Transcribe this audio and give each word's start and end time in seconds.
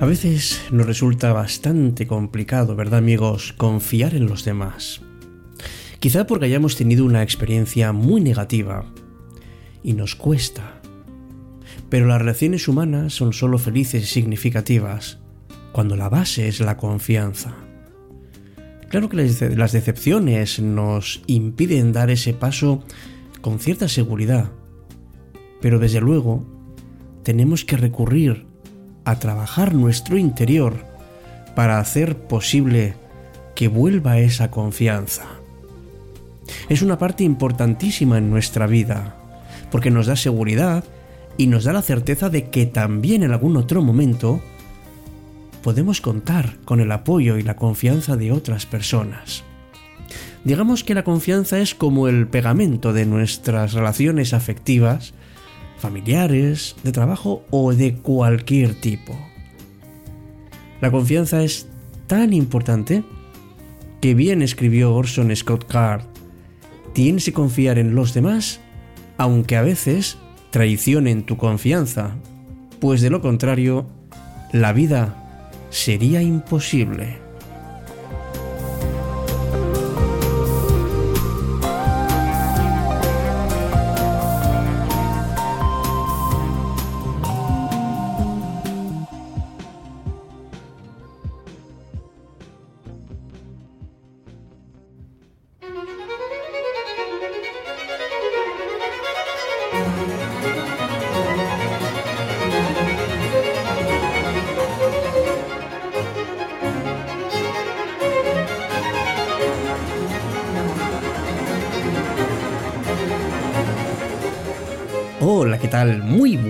A 0.00 0.06
veces 0.06 0.62
nos 0.70 0.86
resulta 0.86 1.32
bastante 1.32 2.06
complicado, 2.06 2.76
¿verdad 2.76 3.00
amigos?, 3.00 3.52
confiar 3.52 4.14
en 4.14 4.26
los 4.26 4.44
demás. 4.44 5.00
Quizá 5.98 6.24
porque 6.24 6.44
hayamos 6.44 6.76
tenido 6.76 7.04
una 7.04 7.24
experiencia 7.24 7.92
muy 7.92 8.20
negativa 8.20 8.84
y 9.82 9.94
nos 9.94 10.14
cuesta. 10.14 10.80
Pero 11.88 12.06
las 12.06 12.20
relaciones 12.20 12.68
humanas 12.68 13.12
son 13.12 13.32
solo 13.32 13.58
felices 13.58 14.04
y 14.04 14.06
significativas 14.06 15.18
cuando 15.72 15.96
la 15.96 16.08
base 16.08 16.46
es 16.46 16.60
la 16.60 16.76
confianza. 16.76 17.56
Claro 18.90 19.08
que 19.08 19.16
las 19.16 19.72
decepciones 19.72 20.60
nos 20.60 21.22
impiden 21.26 21.92
dar 21.92 22.10
ese 22.10 22.34
paso 22.34 22.84
con 23.40 23.58
cierta 23.58 23.88
seguridad, 23.88 24.52
pero 25.60 25.80
desde 25.80 26.00
luego 26.00 26.46
tenemos 27.24 27.64
que 27.64 27.76
recurrir 27.76 28.47
a 29.08 29.18
trabajar 29.18 29.74
nuestro 29.74 30.18
interior 30.18 30.84
para 31.54 31.78
hacer 31.80 32.18
posible 32.18 32.94
que 33.54 33.66
vuelva 33.66 34.18
esa 34.18 34.50
confianza. 34.50 35.24
Es 36.68 36.82
una 36.82 36.98
parte 36.98 37.24
importantísima 37.24 38.18
en 38.18 38.28
nuestra 38.28 38.66
vida, 38.66 39.16
porque 39.70 39.90
nos 39.90 40.08
da 40.08 40.16
seguridad 40.16 40.84
y 41.38 41.46
nos 41.46 41.64
da 41.64 41.72
la 41.72 41.80
certeza 41.80 42.28
de 42.28 42.50
que 42.50 42.66
también 42.66 43.22
en 43.22 43.32
algún 43.32 43.56
otro 43.56 43.80
momento 43.80 44.42
podemos 45.62 46.02
contar 46.02 46.56
con 46.66 46.80
el 46.80 46.92
apoyo 46.92 47.38
y 47.38 47.42
la 47.42 47.56
confianza 47.56 48.18
de 48.18 48.30
otras 48.30 48.66
personas. 48.66 49.42
Digamos 50.44 50.84
que 50.84 50.94
la 50.94 51.02
confianza 51.04 51.58
es 51.60 51.74
como 51.74 52.08
el 52.08 52.28
pegamento 52.28 52.92
de 52.92 53.06
nuestras 53.06 53.72
relaciones 53.72 54.34
afectivas 54.34 55.14
familiares, 55.78 56.76
de 56.82 56.92
trabajo 56.92 57.44
o 57.50 57.72
de 57.72 57.94
cualquier 57.94 58.74
tipo. 58.74 59.18
La 60.80 60.90
confianza 60.90 61.42
es 61.42 61.68
tan 62.06 62.32
importante 62.32 63.04
que 64.00 64.14
bien 64.14 64.42
escribió 64.42 64.94
Orson 64.94 65.34
Scott 65.34 65.66
Card, 65.66 66.02
tienes 66.92 67.24
que 67.24 67.32
confiar 67.32 67.78
en 67.78 67.94
los 67.94 68.14
demás, 68.14 68.60
aunque 69.16 69.56
a 69.56 69.62
veces 69.62 70.18
traicionen 70.50 71.24
tu 71.24 71.36
confianza, 71.36 72.16
pues 72.80 73.00
de 73.00 73.10
lo 73.10 73.20
contrario, 73.20 73.86
la 74.52 74.72
vida 74.72 75.56
sería 75.70 76.22
imposible. 76.22 77.27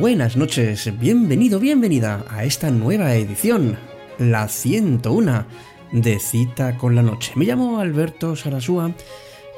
Buenas 0.09 0.39
noches. 0.39 0.91
Bienvenido, 0.99 1.61
bienvenida 1.61 2.25
a 2.31 2.45
esta 2.45 2.71
nueva 2.71 3.15
edición, 3.15 3.77
la 4.17 4.49
101 4.49 5.45
de 5.93 6.19
Cita 6.19 6.79
con 6.79 6.95
la 6.95 7.03
Noche. 7.03 7.33
Me 7.35 7.45
llamo 7.45 7.79
Alberto 7.79 8.35
Sarasúa 8.35 8.93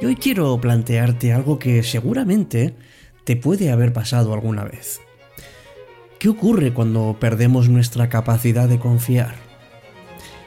y 0.02 0.06
hoy 0.06 0.16
quiero 0.16 0.60
plantearte 0.60 1.32
algo 1.32 1.60
que 1.60 1.84
seguramente 1.84 2.74
te 3.22 3.36
puede 3.36 3.70
haber 3.70 3.92
pasado 3.92 4.34
alguna 4.34 4.64
vez. 4.64 5.00
¿Qué 6.18 6.28
ocurre 6.28 6.74
cuando 6.74 7.16
perdemos 7.20 7.68
nuestra 7.68 8.08
capacidad 8.08 8.68
de 8.68 8.80
confiar? 8.80 9.36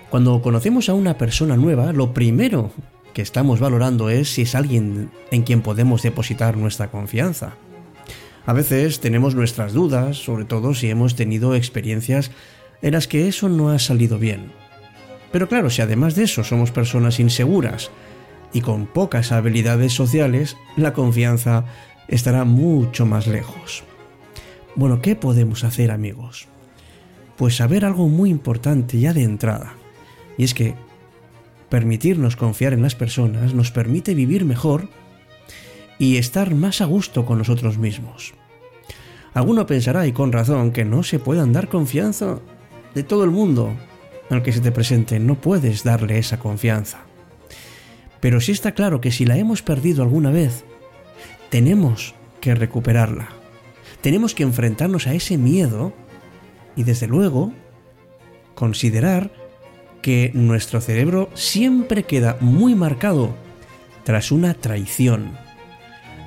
Cuando 0.09 0.41
conocemos 0.41 0.89
a 0.89 0.95
una 0.95 1.17
persona 1.17 1.55
nueva, 1.55 1.93
lo 1.93 2.13
primero 2.13 2.71
que 3.13 3.21
estamos 3.21 3.61
valorando 3.61 4.09
es 4.09 4.33
si 4.33 4.41
es 4.41 4.53
alguien 4.53 5.11
en 5.31 5.43
quien 5.43 5.61
podemos 5.61 6.03
depositar 6.03 6.57
nuestra 6.57 6.91
confianza. 6.91 7.55
A 8.45 8.53
veces 8.53 8.99
tenemos 8.99 9.35
nuestras 9.35 9.73
dudas, 9.73 10.17
sobre 10.17 10.43
todo 10.45 10.73
si 10.73 10.89
hemos 10.89 11.15
tenido 11.15 11.55
experiencias 11.55 12.31
en 12.81 12.93
las 12.93 13.07
que 13.07 13.27
eso 13.27 13.47
no 13.47 13.69
ha 13.69 13.79
salido 13.79 14.19
bien. 14.19 14.51
Pero 15.31 15.47
claro, 15.47 15.69
si 15.69 15.81
además 15.81 16.15
de 16.15 16.23
eso 16.23 16.43
somos 16.43 16.71
personas 16.71 17.19
inseguras 17.19 17.89
y 18.51 18.61
con 18.61 18.85
pocas 18.85 19.31
habilidades 19.31 19.93
sociales, 19.93 20.57
la 20.75 20.93
confianza 20.93 21.65
estará 22.07 22.43
mucho 22.43 23.05
más 23.05 23.27
lejos. 23.27 23.83
Bueno, 24.75 25.01
¿qué 25.01 25.15
podemos 25.15 25.63
hacer 25.63 25.89
amigos? 25.89 26.47
Pues 27.37 27.55
saber 27.55 27.85
algo 27.85 28.09
muy 28.09 28.29
importante 28.29 28.99
ya 28.99 29.13
de 29.13 29.23
entrada, 29.23 29.73
y 30.37 30.43
es 30.43 30.53
que 30.53 30.75
permitirnos 31.69 32.35
confiar 32.35 32.73
en 32.73 32.81
las 32.81 32.93
personas 32.93 33.53
nos 33.53 33.71
permite 33.71 34.13
vivir 34.13 34.45
mejor 34.45 34.89
y 35.99 36.17
estar 36.17 36.53
más 36.55 36.81
a 36.81 36.85
gusto 36.85 37.25
con 37.25 37.37
nosotros 37.37 37.77
mismos. 37.77 38.33
Alguno 39.33 39.65
pensará, 39.65 40.05
y 40.05 40.11
con 40.11 40.31
razón, 40.31 40.71
que 40.71 40.85
no 40.85 41.03
se 41.03 41.19
puede 41.19 41.45
dar 41.51 41.67
confianza 41.67 42.39
de 42.93 43.03
todo 43.03 43.23
el 43.23 43.31
mundo 43.31 43.73
al 44.29 44.43
que 44.43 44.53
se 44.53 44.61
te 44.61 44.71
presente. 44.71 45.19
No 45.19 45.35
puedes 45.35 45.83
darle 45.83 46.19
esa 46.19 46.39
confianza. 46.39 46.99
Pero 48.19 48.39
sí 48.39 48.51
está 48.51 48.73
claro 48.73 49.01
que 49.01 49.11
si 49.11 49.25
la 49.25 49.37
hemos 49.37 49.61
perdido 49.61 50.03
alguna 50.03 50.31
vez, 50.31 50.63
tenemos 51.49 52.13
que 52.41 52.55
recuperarla. 52.55 53.29
Tenemos 54.01 54.35
que 54.35 54.43
enfrentarnos 54.43 55.07
a 55.07 55.13
ese 55.13 55.37
miedo 55.37 55.93
y 56.75 56.83
desde 56.83 57.07
luego 57.07 57.53
considerar 58.55 59.31
que 60.01 60.31
nuestro 60.33 60.81
cerebro 60.81 61.29
siempre 61.33 62.03
queda 62.03 62.37
muy 62.39 62.75
marcado 62.75 63.33
tras 64.03 64.31
una 64.31 64.53
traición. 64.53 65.42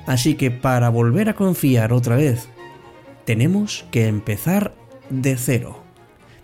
Así 0.07 0.35
que 0.35 0.49
para 0.49 0.89
volver 0.89 1.29
a 1.29 1.35
confiar 1.35 1.93
otra 1.93 2.15
vez, 2.15 2.47
tenemos 3.25 3.85
que 3.91 4.07
empezar 4.07 4.73
de 5.09 5.35
cero. 5.35 5.83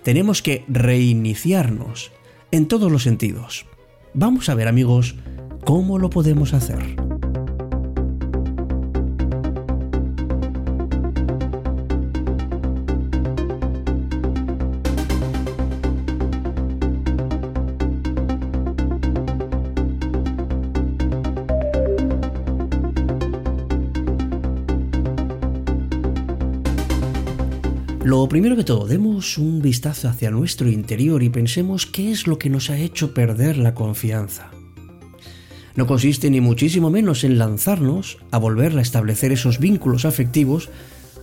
Tenemos 0.03 0.41
que 0.41 0.66
reiniciarnos 0.68 2.12
en 2.51 2.68
todos 2.68 2.91
los 2.91 3.03
sentidos. 3.03 3.66
Vamos 4.13 4.50
a 4.50 4.56
ver 4.56 4.68
amigos 4.68 5.16
cómo 5.63 5.97
lo 5.97 6.09
podemos 6.09 6.53
hacer. 6.53 7.12
Lo 28.03 28.28
primero 28.28 28.58
que 28.58 28.66
todo, 28.66 28.86
demos 28.86 29.38
un 29.38 29.62
vistazo 29.62 30.09
hacia 30.09 30.30
nuestro 30.30 30.69
interior 30.69 31.24
y 31.24 31.30
pensemos 31.30 31.86
qué 31.86 32.12
es 32.12 32.27
lo 32.27 32.38
que 32.38 32.50
nos 32.50 32.69
ha 32.69 32.77
hecho 32.77 33.13
perder 33.13 33.57
la 33.57 33.74
confianza. 33.74 34.51
No 35.77 35.88
consiste 35.88 36.30
ni 36.30 36.42
muchísimo 36.42 36.89
menos 36.89 37.24
en 37.24 37.38
lanzarnos 37.38 38.18
a 38.30 38.39
volver 38.39 38.77
a 38.77 38.81
establecer 38.81 39.31
esos 39.31 39.57
vínculos 39.57 40.04
afectivos 40.04 40.69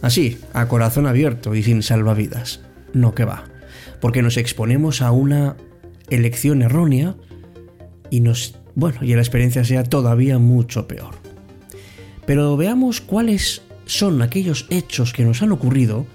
así, 0.01 0.39
a 0.55 0.69
corazón 0.69 1.07
abierto 1.07 1.55
y 1.55 1.63
sin 1.63 1.83
salvavidas. 1.83 2.63
No 2.95 3.15
que 3.15 3.27
va, 3.27 3.45
porque 4.01 4.23
nos 4.23 4.39
exponemos 4.39 5.03
a 5.03 5.11
una 5.11 5.59
elección 6.09 6.63
errónea 6.63 7.15
y 8.09 8.21
nos, 8.21 8.59
bueno, 8.75 9.01
y 9.03 9.15
la 9.15 9.21
experiencia 9.21 9.65
sea 9.65 9.85
todavía 9.85 10.39
mucho 10.39 10.89
peor. 10.89 11.17
Pero 12.25 12.57
veamos 12.57 13.03
cuáles 13.03 13.61
son 13.85 14.23
aquellos 14.23 14.67
hechos 14.71 15.13
que 15.13 15.27
nos 15.27 15.43
han 15.43 15.53
ocurrido 15.53 16.07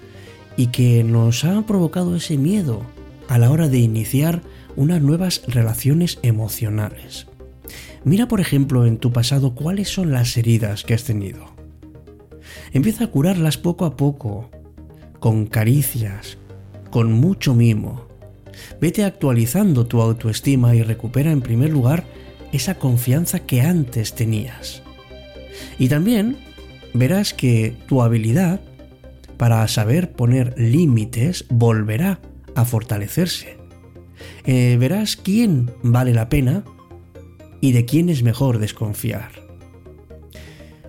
y 0.56 0.68
que 0.68 1.04
nos 1.04 1.44
ha 1.44 1.62
provocado 1.62 2.16
ese 2.16 2.38
miedo 2.38 2.82
a 3.28 3.38
la 3.38 3.50
hora 3.50 3.68
de 3.68 3.78
iniciar 3.78 4.42
unas 4.76 5.02
nuevas 5.02 5.42
relaciones 5.46 6.18
emocionales. 6.22 7.26
Mira, 8.04 8.28
por 8.28 8.40
ejemplo, 8.40 8.86
en 8.86 8.98
tu 8.98 9.12
pasado 9.12 9.54
cuáles 9.54 9.88
son 9.88 10.12
las 10.12 10.36
heridas 10.36 10.84
que 10.84 10.94
has 10.94 11.04
tenido. 11.04 11.44
Empieza 12.72 13.04
a 13.04 13.08
curarlas 13.08 13.58
poco 13.58 13.84
a 13.84 13.96
poco, 13.96 14.50
con 15.18 15.46
caricias, 15.46 16.38
con 16.90 17.12
mucho 17.12 17.54
mimo. 17.54 18.06
Vete 18.80 19.04
actualizando 19.04 19.86
tu 19.86 20.00
autoestima 20.00 20.74
y 20.74 20.82
recupera 20.82 21.32
en 21.32 21.42
primer 21.42 21.70
lugar 21.70 22.04
esa 22.52 22.76
confianza 22.76 23.40
que 23.40 23.62
antes 23.62 24.14
tenías. 24.14 24.82
Y 25.78 25.88
también 25.88 26.36
verás 26.94 27.34
que 27.34 27.76
tu 27.86 28.02
habilidad 28.02 28.60
para 29.36 29.66
saber 29.68 30.12
poner 30.12 30.54
límites 30.56 31.44
volverá 31.48 32.20
a 32.54 32.64
fortalecerse. 32.64 33.56
Eh, 34.44 34.76
verás 34.78 35.16
quién 35.16 35.70
vale 35.82 36.14
la 36.14 36.28
pena 36.28 36.64
y 37.60 37.72
de 37.72 37.84
quién 37.84 38.08
es 38.08 38.22
mejor 38.22 38.58
desconfiar. 38.58 39.30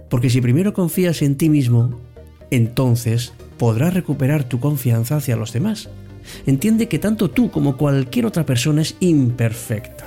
Porque 0.09 0.29
si 0.29 0.41
primero 0.41 0.73
confías 0.73 1.21
en 1.21 1.35
ti 1.35 1.49
mismo, 1.49 1.99
entonces 2.51 3.33
podrás 3.57 3.93
recuperar 3.93 4.43
tu 4.45 4.59
confianza 4.59 5.17
hacia 5.17 5.35
los 5.35 5.51
demás. 5.51 5.89
Entiende 6.45 6.87
que 6.87 6.99
tanto 6.99 7.29
tú 7.29 7.51
como 7.51 7.77
cualquier 7.77 8.25
otra 8.25 8.45
persona 8.45 8.81
es 8.81 8.95
imperfecta. 8.99 10.05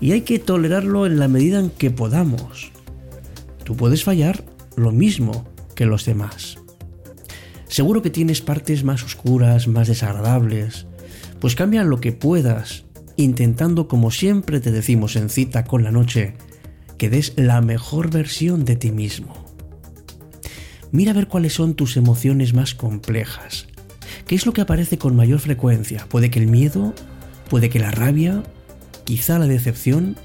Y 0.00 0.12
hay 0.12 0.22
que 0.22 0.38
tolerarlo 0.38 1.06
en 1.06 1.18
la 1.18 1.28
medida 1.28 1.60
en 1.60 1.70
que 1.70 1.90
podamos. 1.90 2.72
Tú 3.64 3.76
puedes 3.76 4.02
fallar 4.02 4.44
lo 4.76 4.90
mismo 4.90 5.44
que 5.76 5.86
los 5.86 6.04
demás. 6.04 6.61
Seguro 7.72 8.02
que 8.02 8.10
tienes 8.10 8.42
partes 8.42 8.84
más 8.84 9.02
oscuras, 9.02 9.66
más 9.66 9.88
desagradables. 9.88 10.86
Pues 11.40 11.54
cambia 11.54 11.84
lo 11.84 12.02
que 12.02 12.12
puedas, 12.12 12.84
intentando, 13.16 13.88
como 13.88 14.10
siempre 14.10 14.60
te 14.60 14.70
decimos 14.70 15.16
en 15.16 15.30
cita 15.30 15.64
con 15.64 15.82
la 15.82 15.90
noche, 15.90 16.34
que 16.98 17.08
des 17.08 17.32
la 17.36 17.62
mejor 17.62 18.10
versión 18.10 18.66
de 18.66 18.76
ti 18.76 18.92
mismo. 18.92 19.46
Mira 20.90 21.12
a 21.12 21.14
ver 21.14 21.28
cuáles 21.28 21.54
son 21.54 21.72
tus 21.72 21.96
emociones 21.96 22.52
más 22.52 22.74
complejas. 22.74 23.68
¿Qué 24.26 24.34
es 24.34 24.44
lo 24.44 24.52
que 24.52 24.60
aparece 24.60 24.98
con 24.98 25.16
mayor 25.16 25.38
frecuencia? 25.38 26.04
Puede 26.10 26.30
que 26.30 26.40
el 26.40 26.48
miedo, 26.48 26.92
puede 27.48 27.70
que 27.70 27.78
la 27.78 27.90
rabia, 27.90 28.42
quizá 29.04 29.38
la 29.38 29.46
decepción. 29.46 30.16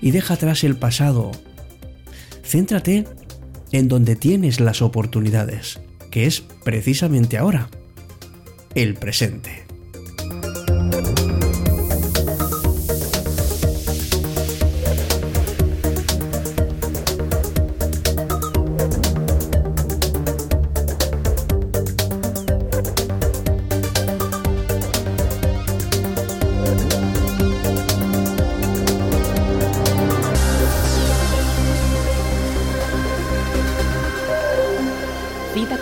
Y 0.00 0.10
deja 0.10 0.34
atrás 0.34 0.64
el 0.64 0.74
pasado. 0.74 1.30
Céntrate 2.42 3.04
en 3.70 3.86
donde 3.86 4.16
tienes 4.16 4.58
las 4.58 4.82
oportunidades, 4.82 5.78
que 6.10 6.26
es 6.26 6.40
precisamente 6.40 7.38
ahora, 7.38 7.68
el 8.74 8.94
presente. 8.94 9.64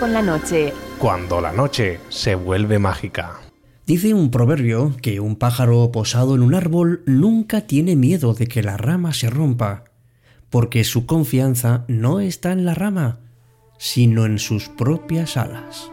Con 0.07 0.13
la 0.13 0.23
noche. 0.23 0.73
Cuando 0.99 1.41
la 1.41 1.51
noche 1.51 1.99
se 2.11 2.37
vuelve 2.37 2.79
mágica. 2.79 3.41
Dice 3.87 4.15
un 4.15 4.31
proverbio 4.31 4.95
que 5.03 5.19
un 5.19 5.35
pájaro 5.35 5.91
posado 5.91 6.37
en 6.37 6.43
un 6.43 6.55
árbol 6.55 7.03
nunca 7.07 7.63
tiene 7.63 7.97
miedo 7.97 8.33
de 8.33 8.47
que 8.47 8.63
la 8.63 8.77
rama 8.77 9.13
se 9.13 9.31
rompa, 9.31 9.83
porque 10.49 10.85
su 10.85 11.07
confianza 11.07 11.85
no 11.89 12.21
está 12.21 12.53
en 12.53 12.65
la 12.65 12.75
rama, 12.75 13.19
sino 13.79 14.27
en 14.27 14.39
sus 14.39 14.69
propias 14.69 15.37
alas. 15.37 15.91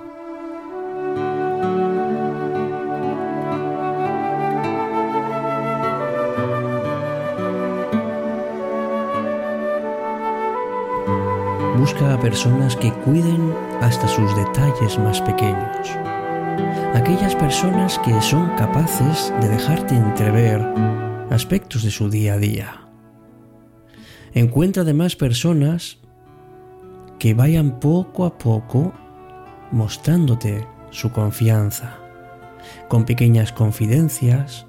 Busca 11.84 12.14
a 12.14 12.18
personas 12.18 12.78
que 12.78 12.94
cuiden 12.94 13.54
hasta 13.82 14.08
sus 14.08 14.34
detalles 14.38 14.98
más 15.00 15.20
pequeños. 15.20 15.90
Aquellas 16.94 17.36
personas 17.36 18.00
que 18.00 18.22
son 18.22 18.56
capaces 18.56 19.34
de 19.42 19.50
dejarte 19.50 19.94
entrever 19.94 20.62
aspectos 21.30 21.84
de 21.84 21.92
su 21.92 22.10
día 22.10 22.36
a 22.36 22.38
día. 22.38 22.88
Encuentra 24.34 24.84
además 24.84 25.18
personas 25.18 25.98
que 27.20 27.34
vayan 27.34 27.82
poco 27.82 28.24
a 28.24 28.38
poco 28.38 28.94
mostrándote 29.74 30.66
su 30.90 31.12
confianza, 31.12 31.98
con 32.88 33.04
pequeñas 33.04 33.52
confidencias. 33.52 34.66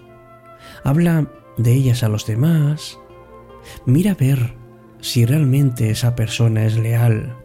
Habla 0.83 1.31
de 1.59 1.75
ellas 1.75 2.03
a 2.03 2.09
los 2.09 2.27
demás. 2.27 2.99
Mira 3.87 4.17
ver 4.17 4.64
si 5.05 5.27
realmente 5.27 5.91
esa 5.91 6.17
persona 6.17 6.65
es 6.65 6.79
leal. 6.79 7.37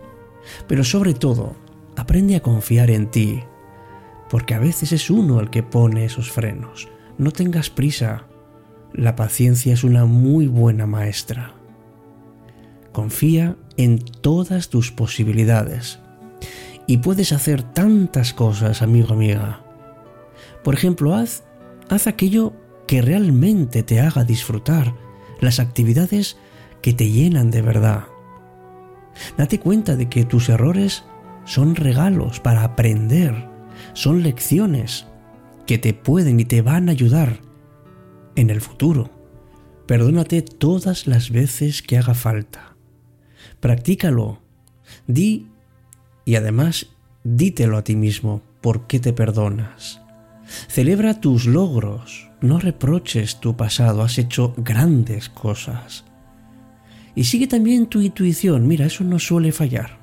Pero 0.65 0.85
sobre 0.85 1.13
todo, 1.13 1.57
aprende 1.97 2.37
a 2.37 2.41
confiar 2.41 2.89
en 2.89 3.11
ti, 3.11 3.43
porque 4.29 4.53
a 4.53 4.59
veces 4.59 4.93
es 4.93 5.09
uno 5.09 5.41
el 5.41 5.49
que 5.49 5.61
pone 5.61 6.05
esos 6.05 6.31
frenos. 6.31 6.87
No 7.17 7.31
tengas 7.31 7.69
prisa. 7.69 8.27
La 8.93 9.17
paciencia 9.17 9.73
es 9.73 9.83
una 9.83 10.05
muy 10.05 10.47
buena 10.47 10.87
maestra. 10.87 11.53
Confía 12.93 13.57
en 13.75 13.99
todas 13.99 14.69
tus 14.69 14.93
posibilidades. 14.93 15.99
Y 16.87 16.99
puedes 16.99 17.33
hacer 17.33 17.61
tantas 17.61 18.33
cosas, 18.33 18.81
amigo 18.81 19.13
amiga. 19.13 19.65
Por 20.63 20.75
ejemplo, 20.75 21.13
haz, 21.13 21.43
haz 21.89 22.07
aquello 22.07 22.53
que 22.87 23.01
realmente 23.01 23.83
te 23.83 23.99
haga 23.99 24.23
disfrutar, 24.23 24.95
las 25.41 25.59
actividades 25.59 26.37
que 26.81 26.93
te 26.93 27.09
llenan 27.09 27.51
de 27.51 27.61
verdad. 27.61 28.05
Date 29.37 29.59
cuenta 29.59 29.95
de 29.95 30.09
que 30.09 30.25
tus 30.25 30.49
errores 30.49 31.03
son 31.45 31.75
regalos 31.75 32.39
para 32.39 32.63
aprender, 32.63 33.47
son 33.93 34.23
lecciones 34.23 35.07
que 35.65 35.77
te 35.77 35.93
pueden 35.93 36.39
y 36.39 36.45
te 36.45 36.61
van 36.61 36.89
a 36.89 36.91
ayudar 36.91 37.39
en 38.35 38.49
el 38.49 38.61
futuro. 38.61 39.09
Perdónate 39.85 40.41
todas 40.41 41.07
las 41.07 41.31
veces 41.31 41.81
que 41.81 41.97
haga 41.97 42.13
falta. 42.13 42.75
Practícalo. 43.59 44.41
Di 45.07 45.47
y 46.25 46.35
además 46.35 46.87
dítelo 47.23 47.77
a 47.77 47.83
ti 47.83 47.95
mismo 47.95 48.41
por 48.61 48.87
qué 48.87 48.99
te 48.99 49.13
perdonas. 49.13 50.01
Celebra 50.67 51.19
tus 51.21 51.45
logros, 51.45 52.29
no 52.41 52.59
reproches 52.59 53.39
tu 53.39 53.55
pasado, 53.55 54.01
has 54.01 54.17
hecho 54.17 54.53
grandes 54.57 55.29
cosas. 55.29 56.05
Y 57.19 57.25
sigue 57.25 57.47
también 57.47 57.87
tu 57.87 57.99
intuición, 57.99 58.65
mira, 58.65 58.85
eso 58.85 59.03
no 59.03 59.19
suele 59.19 59.51
fallar. 59.51 59.97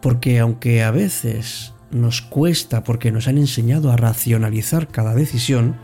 Porque 0.00 0.38
aunque 0.38 0.84
a 0.84 0.92
veces 0.92 1.74
nos 1.90 2.22
cuesta 2.22 2.84
porque 2.84 3.10
nos 3.10 3.26
han 3.26 3.36
enseñado 3.36 3.90
a 3.90 3.96
racionalizar 3.96 4.86
cada 4.86 5.16
decisión, 5.16 5.74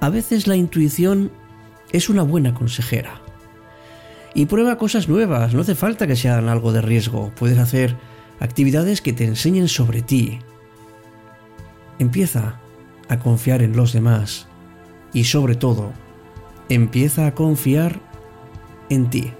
a 0.00 0.10
veces 0.10 0.46
la 0.46 0.54
intuición 0.54 1.32
es 1.90 2.08
una 2.08 2.22
buena 2.22 2.54
consejera. 2.54 3.20
Y 4.32 4.46
prueba 4.46 4.78
cosas 4.78 5.08
nuevas, 5.08 5.54
no 5.54 5.62
hace 5.62 5.74
falta 5.74 6.06
que 6.06 6.14
sean 6.14 6.48
algo 6.48 6.70
de 6.70 6.80
riesgo, 6.80 7.32
puedes 7.34 7.58
hacer 7.58 7.96
actividades 8.38 9.00
que 9.00 9.12
te 9.12 9.24
enseñen 9.24 9.66
sobre 9.66 10.02
ti. 10.02 10.38
Empieza 11.98 12.60
a 13.08 13.18
confiar 13.18 13.60
en 13.60 13.74
los 13.74 13.92
demás 13.92 14.46
y 15.12 15.24
sobre 15.24 15.56
todo, 15.56 15.92
empieza 16.68 17.26
a 17.26 17.34
confiar 17.34 17.98
en 18.88 19.10
ti. 19.10 19.32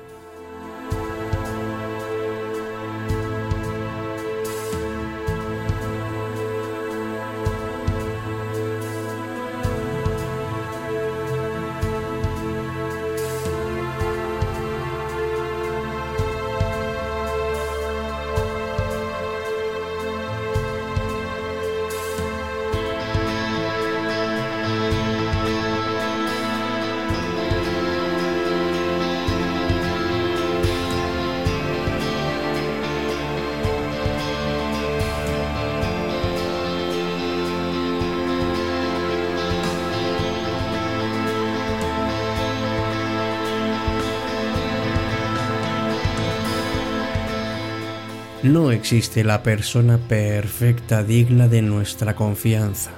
No 48.45 48.71
existe 48.71 49.25
la 49.25 49.43
persona 49.43 49.99
perfecta 49.99 51.03
digna 51.03 51.49
de 51.49 51.63
nuestra 51.63 52.15
confianza, 52.15 52.91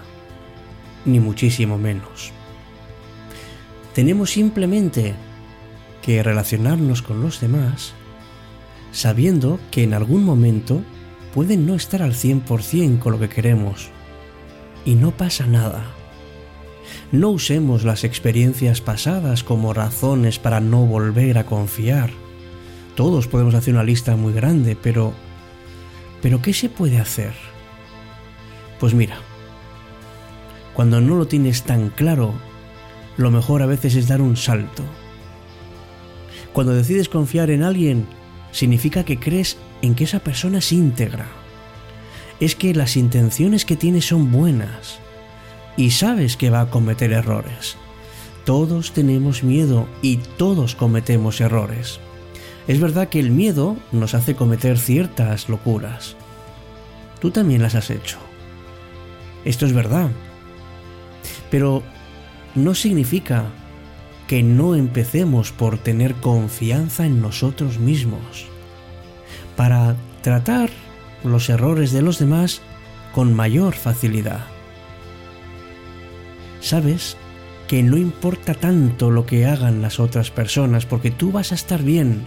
ni 1.04 1.20
muchísimo 1.20 1.78
menos. 1.78 2.32
Tenemos 3.94 4.32
simplemente 4.32 5.14
que 6.02 6.22
relacionarnos 6.22 7.00
con 7.00 7.22
los 7.22 7.40
demás 7.40 7.94
sabiendo 8.90 9.60
que 9.70 9.84
en 9.84 9.94
algún 9.94 10.24
momento 10.24 10.82
pueden 11.32 11.64
no 11.64 11.76
estar 11.76 12.02
al 12.02 12.14
100% 12.14 12.98
con 12.98 13.12
lo 13.12 13.20
que 13.20 13.28
queremos, 13.28 13.90
y 14.84 14.96
no 14.96 15.12
pasa 15.12 15.46
nada. 15.46 15.84
No 17.12 17.28
usemos 17.30 17.84
las 17.84 18.02
experiencias 18.02 18.80
pasadas 18.80 19.44
como 19.44 19.74
razones 19.74 20.40
para 20.40 20.60
no 20.60 20.86
volver 20.86 21.38
a 21.38 21.46
confiar. 21.46 22.10
Todos 22.96 23.28
podemos 23.28 23.54
hacer 23.54 23.74
una 23.74 23.84
lista 23.84 24.16
muy 24.16 24.32
grande, 24.32 24.76
pero 24.80 25.12
pero 26.26 26.42
¿qué 26.42 26.52
se 26.52 26.68
puede 26.68 26.98
hacer? 26.98 27.32
Pues 28.80 28.94
mira, 28.94 29.16
cuando 30.74 31.00
no 31.00 31.14
lo 31.14 31.28
tienes 31.28 31.62
tan 31.62 31.90
claro, 31.90 32.34
lo 33.16 33.30
mejor 33.30 33.62
a 33.62 33.66
veces 33.66 33.94
es 33.94 34.08
dar 34.08 34.20
un 34.20 34.36
salto. 34.36 34.82
Cuando 36.52 36.74
decides 36.74 37.08
confiar 37.08 37.50
en 37.50 37.62
alguien, 37.62 38.08
significa 38.50 39.04
que 39.04 39.20
crees 39.20 39.56
en 39.82 39.94
que 39.94 40.02
esa 40.02 40.18
persona 40.18 40.58
es 40.58 40.72
íntegra. 40.72 41.28
Es 42.40 42.56
que 42.56 42.74
las 42.74 42.96
intenciones 42.96 43.64
que 43.64 43.76
tiene 43.76 44.00
son 44.00 44.32
buenas 44.32 44.98
y 45.76 45.92
sabes 45.92 46.36
que 46.36 46.50
va 46.50 46.62
a 46.62 46.70
cometer 46.70 47.12
errores. 47.12 47.76
Todos 48.44 48.90
tenemos 48.90 49.44
miedo 49.44 49.86
y 50.02 50.16
todos 50.16 50.74
cometemos 50.74 51.40
errores. 51.40 52.00
Es 52.68 52.80
verdad 52.80 53.08
que 53.08 53.20
el 53.20 53.30
miedo 53.30 53.76
nos 53.92 54.14
hace 54.14 54.34
cometer 54.34 54.78
ciertas 54.78 55.48
locuras. 55.48 56.16
Tú 57.20 57.30
también 57.30 57.62
las 57.62 57.74
has 57.74 57.90
hecho. 57.90 58.18
Esto 59.44 59.66
es 59.66 59.72
verdad. 59.72 60.10
Pero 61.50 61.82
no 62.56 62.74
significa 62.74 63.44
que 64.26 64.42
no 64.42 64.74
empecemos 64.74 65.52
por 65.52 65.78
tener 65.78 66.14
confianza 66.14 67.06
en 67.06 67.22
nosotros 67.22 67.78
mismos, 67.78 68.46
para 69.54 69.94
tratar 70.22 70.70
los 71.22 71.48
errores 71.48 71.92
de 71.92 72.02
los 72.02 72.18
demás 72.18 72.60
con 73.14 73.32
mayor 73.32 73.74
facilidad. 73.74 74.44
Sabes 76.60 77.16
que 77.68 77.84
no 77.84 77.96
importa 77.96 78.54
tanto 78.54 79.12
lo 79.12 79.26
que 79.26 79.46
hagan 79.46 79.82
las 79.82 80.00
otras 80.00 80.30
personas 80.30 80.86
porque 80.86 81.12
tú 81.12 81.30
vas 81.30 81.52
a 81.52 81.54
estar 81.54 81.82
bien 81.82 82.24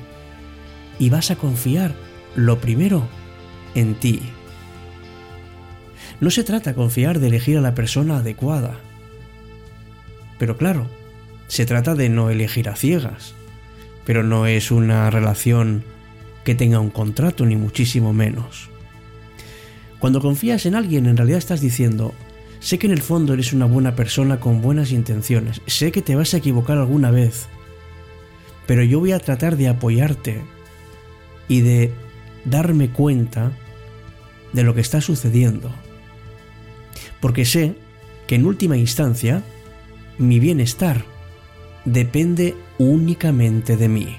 y 0.99 1.09
vas 1.09 1.31
a 1.31 1.37
confiar, 1.37 1.95
lo 2.35 2.59
primero, 2.59 3.07
en 3.73 3.95
ti. 3.95 4.21
No 6.19 6.29
se 6.29 6.43
trata 6.43 6.75
confiar 6.75 7.19
de 7.19 7.27
elegir 7.27 7.57
a 7.57 7.61
la 7.61 7.73
persona 7.73 8.17
adecuada. 8.17 8.77
Pero 10.37 10.57
claro, 10.57 10.87
se 11.47 11.65
trata 11.65 11.95
de 11.95 12.09
no 12.09 12.29
elegir 12.29 12.69
a 12.69 12.75
ciegas. 12.75 13.33
Pero 14.05 14.23
no 14.23 14.45
es 14.45 14.71
una 14.71 15.09
relación 15.09 15.83
que 16.43 16.55
tenga 16.55 16.79
un 16.79 16.89
contrato, 16.89 17.45
ni 17.45 17.55
muchísimo 17.55 18.11
menos. 18.11 18.69
Cuando 19.99 20.21
confías 20.21 20.65
en 20.65 20.75
alguien, 20.75 21.05
en 21.05 21.17
realidad 21.17 21.37
estás 21.37 21.61
diciendo, 21.61 22.13
sé 22.59 22.79
que 22.79 22.87
en 22.87 22.93
el 22.93 23.01
fondo 23.01 23.33
eres 23.33 23.53
una 23.53 23.65
buena 23.65 23.95
persona 23.95 24.39
con 24.39 24.61
buenas 24.61 24.91
intenciones, 24.91 25.61
sé 25.67 25.91
que 25.91 26.01
te 26.01 26.15
vas 26.15 26.33
a 26.33 26.37
equivocar 26.37 26.77
alguna 26.77 27.11
vez, 27.11 27.47
pero 28.65 28.83
yo 28.83 28.99
voy 28.99 29.11
a 29.11 29.19
tratar 29.19 29.57
de 29.57 29.67
apoyarte 29.67 30.41
y 31.49 31.59
de 31.61 31.91
darme 32.45 32.89
cuenta 32.89 33.51
de 34.53 34.63
lo 34.63 34.73
que 34.73 34.81
está 34.81 35.01
sucediendo. 35.01 35.69
Porque 37.19 37.43
sé 37.43 37.75
que 38.27 38.35
en 38.35 38.45
última 38.45 38.77
instancia 38.77 39.43
mi 40.17 40.39
bienestar 40.39 41.03
depende 41.83 42.55
únicamente 42.77 43.75
de 43.75 43.89
mí. 43.89 44.17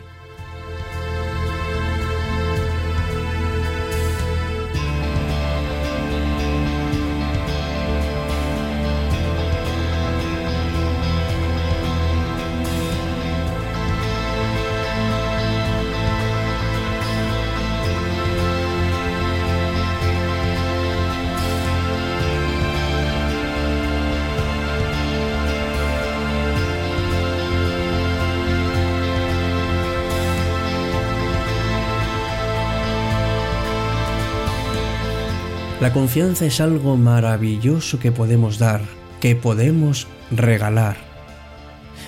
La 35.81 35.95
confianza 35.95 36.45
es 36.45 36.61
algo 36.61 36.99
maravilloso 36.99 37.99
que 37.99 38.13
podemos 38.13 38.59
dar, 38.59 38.83
que 39.19 39.35
podemos 39.35 40.09
regalar. 40.31 40.99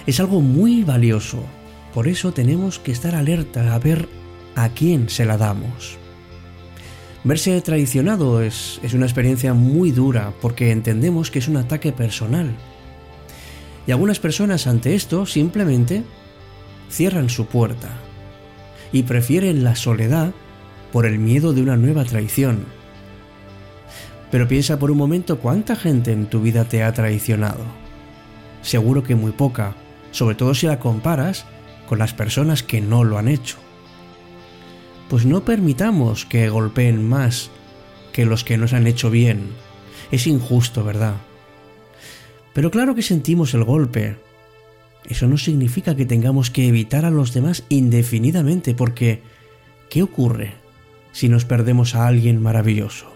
Es 0.07 0.21
algo 0.21 0.43
muy 0.43 0.85
valioso, 0.85 1.43
por 1.95 2.07
eso 2.07 2.35
tenemos 2.35 2.79
que 2.79 2.93
estar 2.93 3.15
alerta 3.15 3.75
a 3.75 3.79
ver 3.79 4.11
a 4.57 4.69
quién 4.69 5.09
se 5.09 5.25
la 5.25 5.39
damos. 5.39 5.97
Verse 7.25 7.59
traicionado 7.63 8.43
es, 8.43 8.79
es 8.83 8.93
una 8.93 9.07
experiencia 9.07 9.55
muy 9.55 9.91
dura 9.91 10.35
porque 10.43 10.71
entendemos 10.71 11.31
que 11.31 11.39
es 11.39 11.49
un 11.49 11.57
ataque 11.57 11.93
personal. 11.93 12.55
Y 13.87 13.93
algunas 13.93 14.19
personas 14.21 14.67
ante 14.67 14.95
esto 14.95 15.25
simplemente 15.25 16.03
cierran 16.91 17.31
su 17.31 17.47
puerta 17.47 17.89
y 18.93 19.05
prefieren 19.05 19.65
la 19.65 19.77
soledad 19.77 20.35
por 20.93 21.07
el 21.07 21.19
miedo 21.19 21.55
de 21.55 21.63
una 21.63 21.79
nueva 21.79 22.05
traición 22.05 22.67
pero 24.33 24.49
piensa 24.49 24.79
por 24.79 24.91
un 24.91 24.97
momento 24.97 25.39
cuánta 25.39 25.77
gente 25.77 26.11
en 26.11 26.25
tu 26.25 26.41
vida 26.41 26.65
te 26.65 26.83
ha 26.83 26.93
traicionado. 26.95 27.61
Seguro 28.63 29.05
que 29.05 29.15
muy 29.15 29.31
poca, 29.31 29.77
sobre 30.11 30.35
todo 30.35 30.55
si 30.55 30.67
la 30.67 30.79
comparas 30.79 31.45
con 31.87 31.99
las 31.99 32.15
personas 32.15 32.63
que 32.63 32.81
no 32.81 33.05
lo 33.05 33.19
han 33.19 33.29
hecho. 33.29 33.59
Pues 35.11 35.27
no 35.27 35.45
permitamos 35.45 36.25
que 36.25 36.49
golpeen 36.49 37.07
más 37.07 37.51
que 38.15 38.25
los 38.25 38.43
que 38.43 38.57
nos 38.57 38.73
han 38.73 38.87
hecho 38.87 39.11
bien. 39.11 39.51
Es 40.11 40.27
injusto, 40.27 40.83
¿verdad? 40.83 41.17
Pero 42.55 42.71
claro 42.71 42.95
que 42.95 43.03
sentimos 43.03 43.53
el 43.53 43.65
golpe. 43.65 44.17
Eso 45.05 45.29
no 45.29 45.37
significa 45.37 45.95
que 45.95 46.07
tengamos 46.07 46.51
que 46.51 46.69
evitar 46.69 47.05
a 47.05 47.11
los 47.11 47.35
demás 47.35 47.65
indefinidamente, 47.69 48.75
porque 48.75 49.21
¿qué 49.91 50.03
ocurre 50.03 50.55
si 51.13 51.29
nos 51.29 51.45
perdemos 51.45 51.95
a 51.95 52.07
alguien 52.07 52.41
maravilloso? 52.41 53.12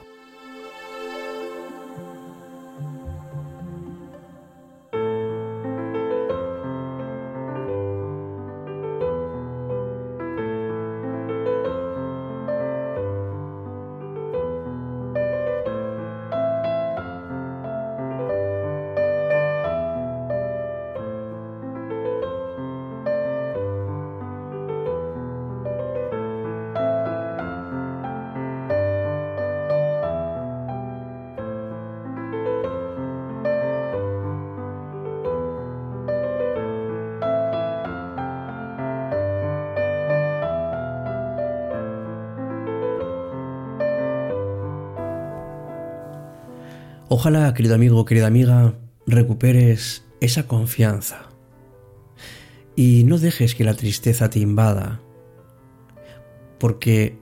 Ojalá, 47.09 47.55
querido 47.55 47.77
amigo, 47.77 48.05
querida 48.05 48.27
amiga, 48.27 48.75
recuperes 49.07 50.05
esa 50.21 50.49
confianza 50.49 51.29
y 52.75 53.05
no 53.05 53.19
dejes 53.19 53.55
que 53.55 53.63
la 53.63 53.75
tristeza 53.75 54.29
te 54.29 54.41
invada, 54.41 55.01
porque 56.59 57.17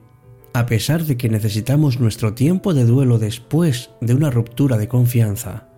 a 0.53 0.65
pesar 0.65 1.03
de 1.03 1.17
que 1.17 1.29
necesitamos 1.29 1.99
nuestro 1.99 2.33
tiempo 2.33 2.73
de 2.73 2.85
duelo 2.85 3.19
después 3.19 3.91
de 4.01 4.15
una 4.15 4.31
ruptura 4.31 4.77
de 4.77 4.87
confianza, 4.87 5.69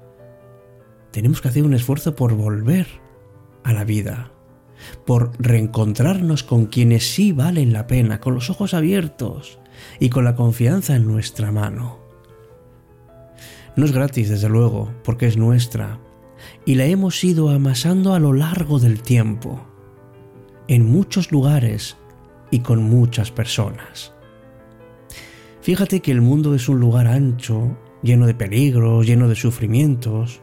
tenemos 1.11 1.41
que 1.41 1.49
hacer 1.49 1.63
un 1.63 1.73
esfuerzo 1.73 2.15
por 2.15 2.33
volver 2.33 2.87
a 3.65 3.73
la 3.73 3.83
vida, 3.83 4.31
por 5.05 5.33
reencontrarnos 5.37 6.43
con 6.43 6.67
quienes 6.67 7.11
sí 7.11 7.33
valen 7.33 7.73
la 7.73 7.87
pena, 7.87 8.21
con 8.21 8.35
los 8.35 8.49
ojos 8.49 8.73
abiertos 8.73 9.59
y 9.99 10.07
con 10.09 10.23
la 10.23 10.37
confianza 10.37 10.95
en 10.95 11.05
nuestra 11.05 11.51
mano. 11.51 12.06
No 13.77 13.85
es 13.85 13.93
gratis, 13.93 14.29
desde 14.29 14.49
luego, 14.49 14.91
porque 15.03 15.27
es 15.27 15.37
nuestra, 15.37 15.99
y 16.65 16.75
la 16.75 16.85
hemos 16.85 17.23
ido 17.23 17.49
amasando 17.49 18.13
a 18.13 18.19
lo 18.19 18.33
largo 18.33 18.79
del 18.79 19.01
tiempo, 19.01 19.61
en 20.67 20.85
muchos 20.91 21.31
lugares 21.31 21.95
y 22.51 22.59
con 22.59 22.83
muchas 22.83 23.31
personas. 23.31 24.13
Fíjate 25.61 26.01
que 26.01 26.11
el 26.11 26.21
mundo 26.21 26.55
es 26.55 26.67
un 26.67 26.79
lugar 26.79 27.07
ancho 27.07 27.77
lleno 28.01 28.25
de 28.25 28.33
peligros, 28.33 29.05
lleno 29.05 29.27
de 29.27 29.35
sufrimientos. 29.35 30.41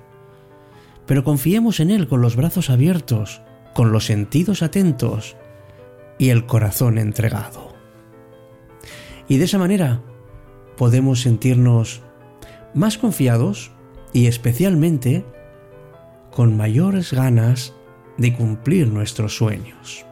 Pero 1.07 1.25
confiemos 1.25 1.81
en 1.81 1.91
Él 1.91 2.07
con 2.07 2.21
los 2.21 2.37
brazos 2.37 2.71
abiertos, 2.71 3.43
con 3.75 3.91
los 3.91 4.07
sentidos 4.07 4.63
atentos 4.63 5.37
y 6.19 6.29
el 6.29 6.47
corazón 6.47 6.99
entregado. 6.99 7.75
Y 9.29 9.39
de 9.39 9.45
esa 9.45 9.59
manera 9.59 10.03
podemos 10.77 11.21
sentirnos 11.21 12.04
más 12.75 12.99
confiados 12.99 13.71
y 14.13 14.27
especialmente 14.27 15.25
con 16.31 16.57
mayores 16.57 17.13
ganas 17.13 17.75
de 18.19 18.35
cumplir 18.35 18.89
nuestros 18.89 19.37
sueños. 19.37 20.05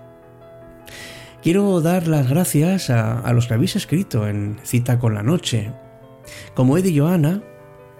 Quiero 1.43 1.81
dar 1.81 2.07
las 2.07 2.29
gracias 2.29 2.89
a, 2.89 3.33
los 3.33 3.49
que 3.49 3.55
habéis 3.55 3.75
escrito 3.75 4.29
en 4.29 4.59
Cita 4.63 5.01
con 5.01 5.15
la 5.15 5.25
Noche, 5.25 5.73
como 6.55 6.79
Eddie 6.79 7.01
Joana, 7.01 7.43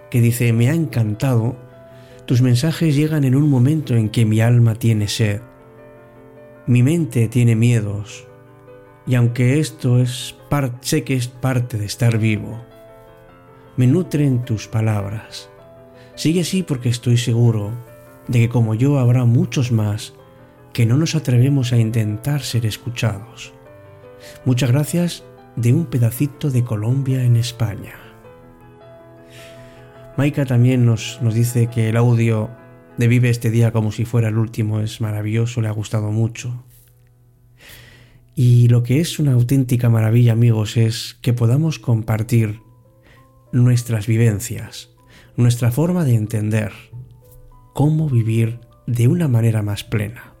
que 0.09 0.21
dice, 0.21 0.53
me 0.53 0.69
ha 0.69 0.73
encantado, 0.73 1.57
tus 2.25 2.41
mensajes 2.41 2.95
llegan 2.95 3.25
en 3.25 3.35
un 3.35 3.49
momento 3.49 3.95
en 3.95 4.07
que 4.09 4.25
mi 4.25 4.39
alma 4.39 4.75
tiene 4.75 5.09
sed, 5.09 5.41
mi 6.67 6.83
mente 6.83 7.27
tiene 7.27 7.57
miedos, 7.57 8.25
y 9.05 9.15
aunque 9.15 9.59
esto 9.59 9.99
es 9.99 10.35
sé 10.79 11.03
que 11.03 11.15
es 11.15 11.27
parte 11.27 11.77
de 11.77 11.85
estar 11.85 12.17
vivo, 12.17 12.63
me 13.77 13.87
nutren 13.87 14.45
tus 14.45 14.67
palabras. 14.67 15.49
Sigue 16.15 16.41
así 16.41 16.63
porque 16.63 16.89
estoy 16.89 17.17
seguro 17.17 17.71
de 18.27 18.39
que 18.39 18.49
como 18.49 18.75
yo 18.75 18.99
habrá 18.99 19.25
muchos 19.25 19.71
más 19.71 20.13
que 20.73 20.85
no 20.85 20.97
nos 20.97 21.15
atrevemos 21.15 21.73
a 21.73 21.77
intentar 21.77 22.41
ser 22.41 22.65
escuchados. 22.65 23.53
Muchas 24.45 24.71
gracias 24.71 25.23
de 25.55 25.73
un 25.73 25.85
pedacito 25.85 26.49
de 26.49 26.63
Colombia 26.63 27.23
en 27.23 27.35
España. 27.35 27.95
Maika 30.17 30.45
también 30.45 30.85
nos, 30.85 31.19
nos 31.21 31.33
dice 31.33 31.67
que 31.67 31.89
el 31.89 31.97
audio 31.97 32.49
de 32.97 33.07
Vive 33.07 33.29
este 33.29 33.49
día 33.49 33.71
como 33.71 33.91
si 33.91 34.05
fuera 34.05 34.29
el 34.29 34.37
último 34.37 34.79
es 34.79 35.01
maravilloso, 35.01 35.61
le 35.61 35.67
ha 35.67 35.71
gustado 35.71 36.11
mucho. 36.11 36.63
Y 38.35 38.67
lo 38.67 38.83
que 38.83 38.99
es 38.99 39.19
una 39.19 39.33
auténtica 39.33 39.89
maravilla, 39.89 40.33
amigos, 40.33 40.77
es 40.77 41.17
que 41.21 41.33
podamos 41.33 41.79
compartir 41.79 42.61
nuestras 43.53 44.07
vivencias, 44.07 44.89
nuestra 45.37 45.71
forma 45.71 46.03
de 46.03 46.15
entender 46.15 46.73
cómo 47.73 48.09
vivir 48.09 48.59
de 48.87 49.07
una 49.07 49.27
manera 49.27 49.61
más 49.61 49.83
plena. 49.83 50.33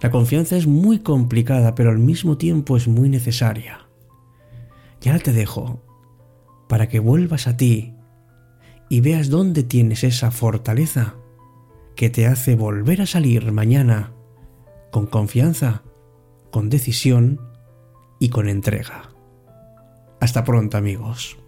La 0.00 0.10
confianza 0.10 0.56
es 0.56 0.66
muy 0.66 1.00
complicada, 1.00 1.74
pero 1.74 1.90
al 1.90 1.98
mismo 1.98 2.38
tiempo 2.38 2.76
es 2.76 2.86
muy 2.86 3.08
necesaria. 3.08 3.86
Y 5.02 5.08
ahora 5.08 5.22
te 5.22 5.32
dejo 5.32 5.82
para 6.68 6.88
que 6.88 7.00
vuelvas 7.00 7.48
a 7.48 7.56
ti 7.56 7.94
y 8.88 9.00
veas 9.00 9.28
dónde 9.28 9.64
tienes 9.64 10.04
esa 10.04 10.30
fortaleza 10.30 11.16
que 11.96 12.10
te 12.10 12.28
hace 12.28 12.54
volver 12.54 13.02
a 13.02 13.06
salir 13.06 13.50
mañana 13.50 14.12
con 14.92 15.06
confianza, 15.06 15.82
con 16.52 16.70
decisión 16.70 17.40
y 18.20 18.28
con 18.28 18.48
entrega. 18.48 19.10
Hasta 20.20 20.44
pronto 20.44 20.76
amigos. 20.76 21.39